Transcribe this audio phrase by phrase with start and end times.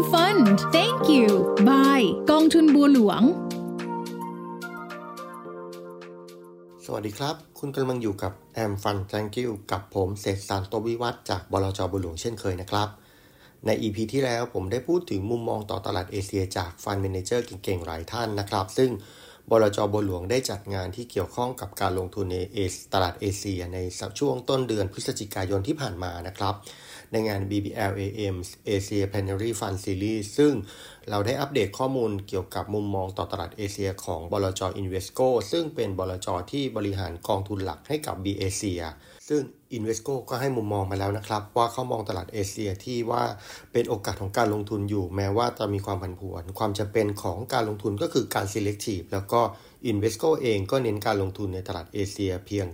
[0.00, 0.46] AM Fund
[0.76, 1.28] Thank you
[1.68, 3.22] Bye กองทุนบัวหลวง
[6.84, 12.88] สวัสดีครับ คุณกำลังอยู่กับแอมฟันแ a n k you กับผมเศษสารตวิวัฒจากบลจบัวหลวงเช่นเคยนะครับ
[13.66, 18.90] ใน EP ที่แล้วผมได้พูดถึงมุมมองต่อตลาดเอเชียจากฟันเมนเจอร์เก่งๆ หลายท่านนะครับ ซึ่ง
[19.50, 22.38] บลจบุหลวงได้จัดงานที่เกี่ยวข้องกับการลงทุนใน
[22.92, 23.78] ตลาดเอเชียใน
[24.18, 26.54] ช่วงต้นเดือนพฤศจิกายนที่ผ่านมานะครับ
[27.12, 28.36] ในงาน BBL AM
[28.68, 30.52] Asia Plenary Fund Series ซึ่ง
[31.10, 38.82] เราได้อัปเดตข้อมูลเกี่ยวกับมุมมองต่อตลาดเอเชียของบลจ Invesco ซึ่งเป็นบลจที่บริหารกองทุนหลักให้กับ B เอเชีย
[39.32, 39.44] ซึ่ง
[39.76, 43.22] Invesco ก็ให้มุมมองมาแล้วนะครับ ว่าเขามองตลาดเอเชียที่ว่า
[43.72, 49.40] เป็นโอกาสของการลงทุนอยู่ แม้ว่าจะมีความผันผวน ความจำเป็นของการลงทุนก็คือการ selective แล้วก็
[49.90, 52.66] Invesco เองก็เน้นการลงทุนในตลาดเอเชียเพียง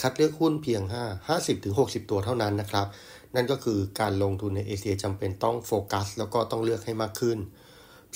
[0.00, 0.82] คัดเลือกหุ้นเพียง
[1.26, 2.86] 5 50-60 ตัวเท่านั้นนะครับ
[3.34, 7.40] นั่นก็คือการลงทุนในเอเชียจำเป็นต้องโฟกัส แล้วก็ต้องเลือกให้มากขึ้น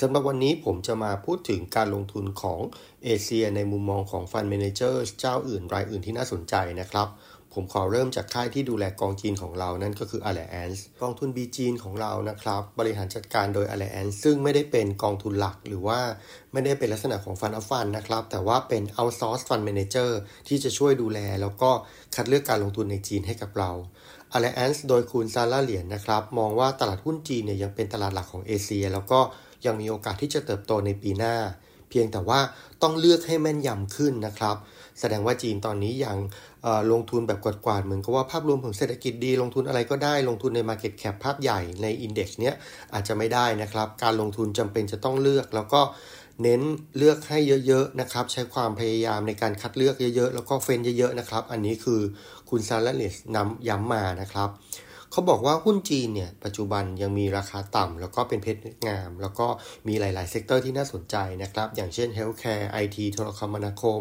[0.01, 2.61] สำหรับวันนี้ผมจะมาพูดถึงการลงทุนของ
[3.05, 7.09] เอเชียในมุมมองของ fund manager เจ้าอื่นรายอื่นที่น่าสนใจนะครับ
[7.55, 16.01] ผมขอเริ่มจากค่ายที่ดูแลกองจีนของเรานั่นก็คือ Allianz กองทุน B จีนของเรานะครับ บริหารจัดการโดย Allianz ซึ่งไม่ได้เป็นกองทุนหลักหรือว่า
[16.53, 20.11] ไม่ได้เป็นลักษณะของ fund of fund นะครับ แต่ว่าเป็น outsource fund manager
[20.49, 21.71] ที่จะช่วยดูแล แล้วก็
[22.15, 23.71] คัดเลือกการลงทุนในจีนให้กับเรา
[24.37, 29.21] Allianz โดยคุณซาร่าเหรียญนะครับ มองว่าตลาดหุ้นจีนเนี่ยยังเป็นตลาดหลักของเอเชีย แล้วก็
[29.67, 31.37] ยังมีโอกาสที่จะเติบโตในปีหน้า
[31.91, 32.41] เพียงแต่ว่า
[32.83, 34.57] ต้องเลือกให้แม่นยำขึ้นนะครับ
[35.01, 36.17] แสดงว่าจีนตอนนี้ยัง
[36.93, 42.55] ลงทุนแบบกวาดๆเหมือนกับว่าภาพรวมของเศรษฐกิจดี ลงทุนอะไรก็ได้ลงทุนใน Market Cap ภาพใหญ่ใน Index เนี้ย
[42.95, 45.81] อาจจะไม่ได้นะครับ การลงทุนจำเป็นจะต้องเลือกแล้วก็
[46.43, 46.63] เน้น
[46.99, 52.01] เลือกให้เยอะๆนะครับ ใช้ความพยายามในการคัดเลือกเยอะๆ แล้วก็เฟ้นเยอะๆนะครับ อันนี้คือ
[52.51, 54.49] คุณซาร์เลสเน้นย้ำมานะครับ
[55.17, 59.47] เขาบอกว่าหุ้นจีนเนี่ยปัจจุบันยังมีราคาต่ำแล้วก็เป็นเพชรงาม แล้วก็
[59.89, 64.01] มีหลาย ๆ sector ที่น่าสนใจนะครับ อย่างเช่น healthcare IT โทรคมนาคม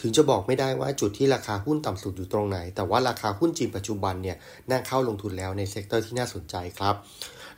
[0.00, 4.36] ถึงจะบอกไม่ได้ว่าจุดที่ราคาหุ้นต่ำสุดอยู่ตรงไหน แต่ว่าราคาหุ้นจีนปัจจุบันเนี่ย
[4.70, 6.94] น่าเข้าลงทุนแล้วใน sector ที่น่าสนใจครับ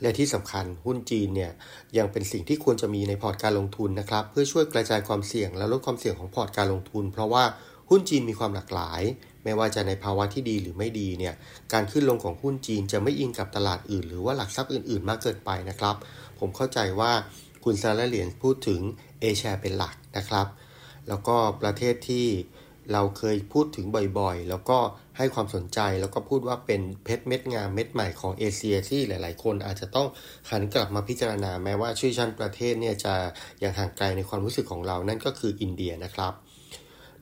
[0.02, 1.52] และที่สำคัญหุ้นจีนเนี่ย
[1.98, 7.44] ยังเป็นสิ่งที่ควรจะมีในพอร์ตการลงทุนนะครับ เพื่อช่วยกระจายความเสี่ยงและลดความเสี่ยงของพอร์ตการลงทุน เพราะว่า
[7.90, 9.02] หุ้นจีนมีความหลากหลาย
[9.44, 11.34] ไม่ว่าจะในภาวะที่ดีหรือไม่ดีเนี่ย
[11.72, 15.96] การขึ้นลงของหุ้นจีนจะไม่อิงกับตลาดอื่น หรือว่าหลักทรัพย์อื่น ๆ มากเกินไปนะครับ
[16.38, 17.12] ผมเข้าใจว่า
[17.64, 18.80] คุณซาร่าเหรียญพูดถึง
[19.20, 20.46] เอแชร์เป็นหลักนะครับ
[21.08, 22.26] แล้วก็ประเทศที่
[22.92, 23.86] เราเคยพูดถึง
[24.18, 24.78] บ่อยๆ แล้วก็
[25.18, 30.08] ให้ความสนใจแล้วก็พูดว่าเป็นเพชรเม็ดงามเม็ดใหม่ของเอเชียที่หลายๆ คนอาจจะต้อง
[30.50, 33.14] หันกลับมาพิจารณาแม้ว่าชื่อชั้นประเทศเนี่ยจะ
[33.62, 36.32] ยังห่างไกลในความรู้สึกของเรานั่นก็คืออินเดียนะครับ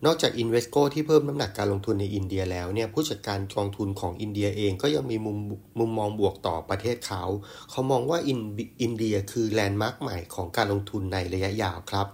[0.07, 5.39] นอกจาก Invesco ที่เพิ่มน้ำหนักการลงทุนในอินเดียแล้วเนี่ยผู้จัดการกองทุนของอินเดียเองก็ยังมีมุม
[5.79, 7.23] มุมมองบวกต่อประเทศเขา
[7.71, 8.41] เขามองว่าอิน
[8.83, 12.07] อินเดียคือแลนด์มาร์กใหม่ของการลงทุนในระยะยาวครับ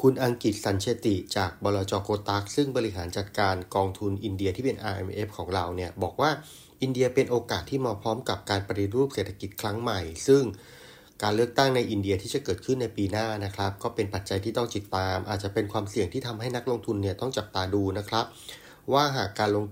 [0.00, 6.30] คุณอังกฤษสันเชติจากบลจโกตักซึ่งบริหารจัดการกองทุนอินเดียที่เป็น RMF ของเราเนี่ยบอกว่า
[6.82, 10.42] อินเดียเป็นโอกาสที่มาพร้อมกับการปฏิรูปเศรษฐกิจครั้งใหม่ ซึ่ง
[11.22, 18.24] การเลือกตั้งในอินเดียที่จะเกิดขึ้นในปีหน้านะครับ ก็เป็นปัจจัยที่ต้องจิตตาม อาจจะเป็นความเสี่ยงที่ทำให้นักลงทุนเนี่ยต้องจับตาดูนะครับ
[18.92, 19.64] ว่าหากการลง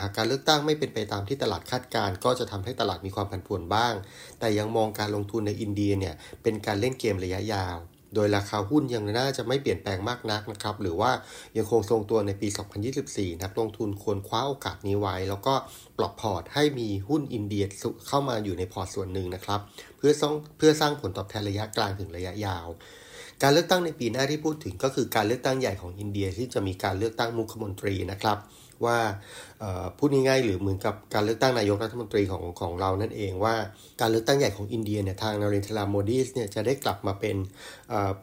[0.00, 3.94] หากการเลือกตั้งไม่เป็นไปตามที่ตลาดคาดการก็จะทำให้ตลาดมีความผันผวนบ้าง
[4.38, 7.76] แต่ยังมองการลงทุนในอินเดียเนี่ยเป็นการเล่นเกมระยะยาว
[8.14, 11.12] โดยราคาหุ้นยังน่าจะไม่เปลี่ยนแปลงมากนักนะครับ หรือว่า
[11.56, 12.48] ยังคงทรงตัวในปี
[12.90, 15.54] 2024 นักลงทุนควรคว้าโอกาสนี้ไว้ แล้วก็
[15.98, 17.64] ปรับพอร์ตให้มีหุ้นอินเดีย
[18.08, 19.60] เข้ามาอยู่ในพอร์ตส่วนหนึ่งนะครับ
[19.98, 22.68] เพื่อสร้างเพื่อสร้างผลตอบแทนระยะกลางถึงระยะยาว
[23.42, 28.38] การเลือกตั้งในปีหน้าที่พูดถึงก็คือการเลือกตั้งใหญ่ของอินเดียที่จะมีการเลือกตั้งมุขมนตรีนะครับ
[28.86, 28.98] ว่า
[29.98, 33.54] พูดง่ายๆหรือเหมือนกับการเลือกตั้งนายกรัฐมนตรีของของเรานั่นเองว่า
[34.00, 37.36] การเลือกตั้งใหญ่ของอินเดียเนี่ยทางนารินทราโมดีสเนี่ยจะได้กลับมาเป็น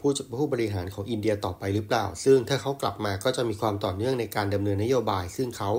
[0.04, 5.70] ู้ผู้บริหารของอินเดียต่อไปหรือเปล่า ซึ่งถ้าเขากลับมาก็จะมีความต่อเนื่องในการดำเนินนโยบาย ซึ่งเขา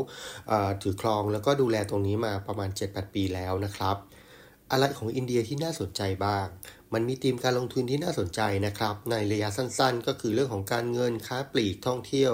[0.82, 3.98] ถือครองแล้วก็ดูแลตรงนี้มาประมาณ 7-8 ปีแล้วนะครับ
[4.72, 6.48] อะไรของอินเดียที่น่าสนใจบ้าง
[6.94, 12.34] มันมีธีมการลงทุนที่น่าสนใจนะครับ ในระยะสั้นๆ ก็คือเรื่องของการเงินค้าปลีกท่องเที่ยว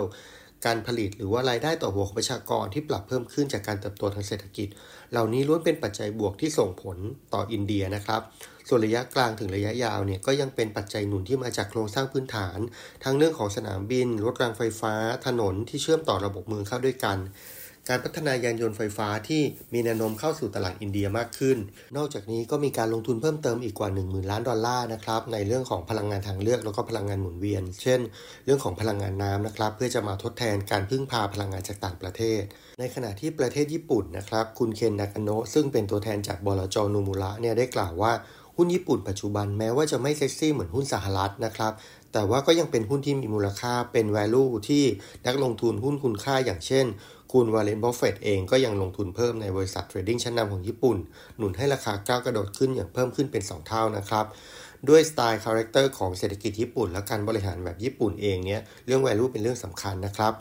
[0.66, 4.68] การผลิตหรือว่ารายได้ต่อหัวของประชากรที่ปรับเพิ่มขึ้นจากการเติบโตทางเศรษฐกิจ
[5.12, 6.98] เหล่านี้ล้วนเป็นปัจจัยบวกที่ส่งผล
[7.34, 8.22] ต่ออินเดียนะครับ
[8.68, 12.60] ส่วนระยะกลางถึงระยะยาวเนี่ยก็ยังเป็นปัจจัยหนุนที่มาจากโครงสร้างพื้นฐาน
[13.04, 14.94] ทั้งเรื่องของสนามบิน รถรางไฟฟ้า
[15.26, 17.18] ถนนที่เชื่อมต่อระบบเมืองเข้าด้วยกัน
[17.90, 19.42] การพัฒนายานยนต์ไฟฟ้าที่
[19.74, 21.58] มีแนวโน้มเข้าสู่ตลาดอินเดียมากขึ้น
[21.98, 28.00] นอกจากนี้ก็มีการลงทุนเพิ่มเติมอีกกว่า 1 0,000 ล้านดอลลาร์นะครับในเรื่องของพลังงานทางเลือกแล้วก็พลังงานหมุนเวียน เช่น
[28.46, 32.42] เรื่องของพลังงานน้ำนะครับเพื่อจะมาทดแทนการพึ่งพาพลังงานจากต่างประเทศ
[32.80, 38.14] ในขณะที่ประเทศญี่ปุ่นนะครับคุณเคนนากาโนะซึ่งเป็นตัวแทนจากบลจ.โนมูระเนี่ยได้กล่าวว่า
[38.58, 41.74] หุ้นญี่ปุ่นปัจจุบันแม้ว่าจะไม่เซ็กซี่เหมือนหุ้นสหรัฐนะครับ
[42.14, 44.84] แต่ว่าก็ยังเป็นหุ้นที่มีมูลค่าเป็น value ที่
[45.28, 46.86] นักลงทุนหุ้นคุณค่าอย่างเช่น
[47.32, 50.98] คุณวอร์เรนบัฟเฟตต์เองก็ยังลงทุนเพิ่มในบริษัท trading ชั้นนำของญี่ปุ่น
[51.38, 54.26] หนุนให้ราคาก้าวกระโดดขึ้นอย่างเพิ่มขึ้นเป็น 2 เท่านะครับ
[54.90, 60.34] ด้วยสไตล์ character ของเศรษฐกิจญี่ปุ่น และการบริหารแบบญี่ปุ่นเองเนี่ยเรื่อง value เป็นเรื่องสำคัญนะครับ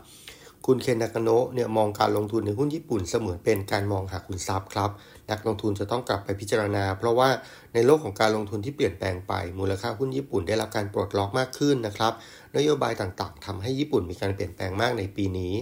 [0.65, 4.89] คุณเคนนากโนะเนี่ยมองการลงทุนในหุ้นญี่ปุ่นเสมือนเป็นการมองหาคุณทรัพย์ครับ
[5.31, 7.29] นักลงทุนจะต้องกลับไปพิจารณา เพราะว่า
[7.73, 12.13] ในโลกของการลงทุนที่เปลี่ยนแปลงไป มูลค่าหุ้นญี่ปุ่นได้รับการปลดล็อกมากขึ้นนะครับ
[12.57, 15.53] นโยบายต่างๆทำให้ญี่ปุ่นมีการเปลี่ยนแปลงมากในปีนี้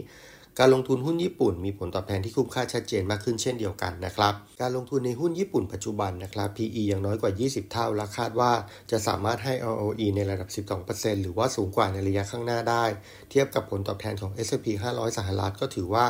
[0.60, 8.52] การลงทุนหุ้นญี่ปุ่นมีผลตอบแทนที่คุ้มค่าชัดเจนมากขึ้นเช่นเดียวกันนะครับ การลงทุนในหุ้นญี่ปุ่นปัจจุบันนะครับ PE ยังน้อยกว่า 20 เท่า และคาดว่า
[8.92, 10.50] จะสามารถให้ ROE ในระดับ
[10.86, 12.86] 12%หรือว่าสูงกว่าในระยะข้างหน้าได้
[13.30, 16.06] เทียบกับผลตอบแทนของ S&P 500 สหรัฐก็ถือว่า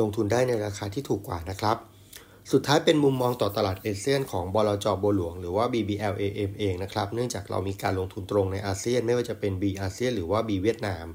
[0.00, 1.76] ลงทุนได้ในราคาที่ถูกกว่านะครับ
[2.52, 11.06] สุดท้ายเป็นมุมมองต่อตลาดเอเชียนของบลจบัวหลวงหรือว่า BBLAM เองนะครับ เนื่องจากเรามีการลงทุนตรงในอาเซียน ไม่ว่าจะเป็น B อาเซียนหรือว่า B เวียดนาม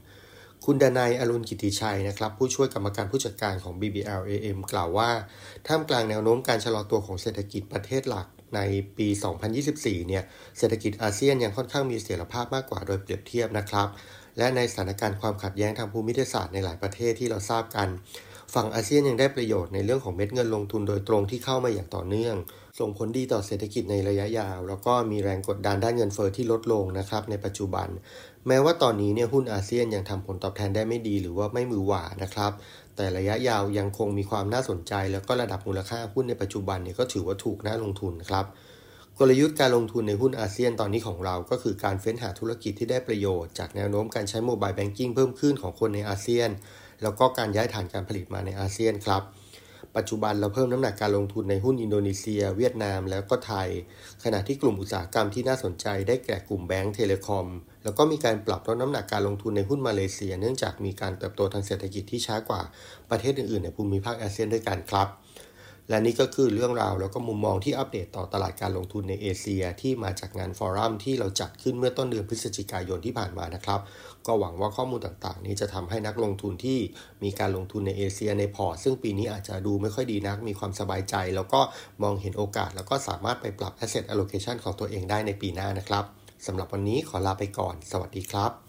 [0.69, 5.09] คุณดนายอรุณกิติชัยนะครับ ผู้ช่วยกรรมการผู้จัดการของ BBLAM กล่าวว่า
[5.67, 8.59] ท่ามกลางแนวโน้มการชะลอตัวของเศรษฐกิจประเทศหลักใน
[8.97, 9.07] ปี
[9.57, 10.23] 2024 เนี่ย
[10.57, 13.87] เศรษฐกิจอาเซียนยังค่อนข้างมีเสถียรภาพมากกว่าโดยเปรียบเทียบนะครับ
[14.37, 17.87] และในสถานการณ์ความขัดแย้งทางภูมิศาสตร์ในหลายประเทศที่เราทราบกัน
[18.53, 22.35] ฝั่งอาเซียนยังได้ประโยชน์ในเรื่องของเม็ดเงินลงทุนโดยตรงที่เข้ามาอย่างต่อเนื่อง
[22.79, 27.87] ส่งผลดีต่อเศรษฐกิจในระยะยาว แล้วก็มีแรงกดดันด้านเงินเฟอ้อที่ลดลงนะครับในปัจจุบัน
[28.47, 32.51] แม้ว่าตอนนี้เนี่ยหุ้นอาเซียนยังทำผลตอบแทนได้ไม่ดีหรือว่าไม่มือหวานะครับ
[32.95, 38.45] แต่ระยะยาวยังคงมีความน่าสนใจ แล้วก็ระดับมูลค่าหุ้นในปัจจุบันเนี่ยก็ถือว่าถูกน่าลงทุนครับ
[39.19, 46.49] กลยุทธ์การลงทุนในหุ้นอาเซียนตอนนี้ของเราก็คือการเฟ้นหาธุรกิจที่ได้ประโยชน์จากแนวโน้มการใช้ mobile banking เพิ่มขึ้นของคนในอาเซียน
[47.03, 49.21] แล้วก็การย้ายฐานการผลิตมาในอาเซียนครับ
[49.97, 53.69] ปัจจุบันเราเพิ่มน้ำหนักการลงทุนในหุ้นอินโดนีเซีย เวียดนามแล้วก็ไทย
[54.23, 57.47] ขณะที่กลุ่มอุตสาหกรรมที่น่าสนใจได้แก่กลุ่มแบงก์ telecom
[57.83, 62.61] แล้วก็มีการปรับลดน้ำหนักการลงทุนในหุ้นมาเลเซีย เนื่องจากมีการเติบโตทางเศรษฐกิจที่ช้ากว่า
[63.09, 65.07] ประเทศอื่นๆในภูมิภาคอาเซียนด้วยกันครับ
[65.89, 73.79] และนี่ก็คือเรื่องราวแล้วก็มุมมองที่อัปเดตต่อตลาดการลงทุนในเอเชีย ที่มาจากงานฟอรัมที่เราจัดขึ้นเมื่อต้นเดือนพฤศจิกายนที่ผ่านมานะครับ
[74.27, 76.79] ก็หวังว่าข้อมูลต่างๆ นี้จะทำให้นักลงทุนที่
[77.23, 81.61] มีการลงทุนในเอเชียในพอร์ตซึ่งปีนี้อาจจะดูไม่ค่อยดีนัก มีความสบายใจ แล้วก็
[82.03, 86.05] มองเห็นโอกาส แล้วก็สามารถไปปรับ asset allocation ของตัวเองได้ในปีหน้านะครับ
[86.45, 88.64] สำหรับวันนี้ขอลาไปก่อน สวัสดีครับ